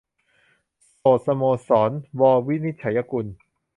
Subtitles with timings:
[0.97, 1.89] โสดสโมสร-
[2.19, 3.25] ว วินิจฉัยกุล